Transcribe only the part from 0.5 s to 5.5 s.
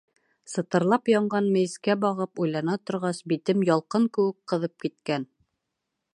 Сытырлап янған мейескә бағып, уйлана торғас, битем ялҡын кеүек ҡыҙып киткән.